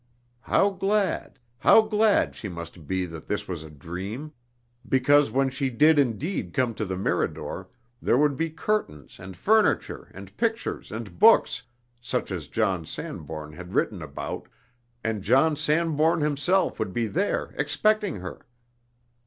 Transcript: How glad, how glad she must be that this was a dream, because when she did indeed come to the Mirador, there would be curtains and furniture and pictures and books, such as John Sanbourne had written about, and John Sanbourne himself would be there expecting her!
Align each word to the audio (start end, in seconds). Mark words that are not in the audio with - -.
How 0.41 0.71
glad, 0.71 1.37
how 1.59 1.83
glad 1.83 2.33
she 2.33 2.49
must 2.49 2.87
be 2.87 3.05
that 3.05 3.27
this 3.27 3.47
was 3.47 3.61
a 3.61 3.69
dream, 3.69 4.33
because 4.89 5.29
when 5.29 5.51
she 5.51 5.69
did 5.69 5.99
indeed 5.99 6.55
come 6.55 6.73
to 6.73 6.85
the 6.85 6.97
Mirador, 6.97 7.69
there 8.01 8.17
would 8.17 8.35
be 8.35 8.49
curtains 8.49 9.19
and 9.19 9.37
furniture 9.37 10.09
and 10.15 10.35
pictures 10.37 10.91
and 10.91 11.19
books, 11.19 11.61
such 12.01 12.31
as 12.31 12.47
John 12.47 12.83
Sanbourne 12.83 13.53
had 13.53 13.75
written 13.75 14.01
about, 14.01 14.47
and 15.03 15.21
John 15.21 15.55
Sanbourne 15.55 16.21
himself 16.21 16.79
would 16.79 16.93
be 16.93 17.05
there 17.05 17.53
expecting 17.55 18.15
her! 18.21 18.47